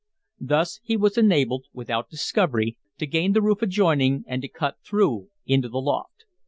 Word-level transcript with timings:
Thus 0.39 0.79
he 0.81 0.97
was 0.97 1.15
enabled, 1.15 1.65
without 1.73 2.09
discovery, 2.09 2.75
to 2.97 3.05
gain 3.05 3.33
the 3.33 3.41
roof 3.43 3.61
adjoining 3.61 4.23
and 4.25 4.41
to 4.41 4.47
cut 4.47 4.77
through 4.83 5.29
into 5.45 5.69
the 5.69 5.77
loft. 5.77 6.25